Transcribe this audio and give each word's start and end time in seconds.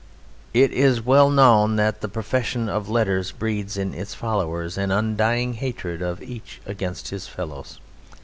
It 0.55 0.71
is 0.71 0.99
well 1.05 1.29
known 1.29 1.75
that 1.75 2.01
the 2.01 2.07
profession 2.07 2.67
of 2.67 2.89
letters 2.89 3.31
breeds 3.31 3.77
in 3.77 3.93
its 3.93 4.15
followers 4.15 4.75
an 4.75 4.89
undying 4.89 5.53
hatred 5.53 6.01
of 6.01 6.23
each 6.23 6.59
against 6.65 7.09
his 7.09 7.27
fellows. 7.27 7.79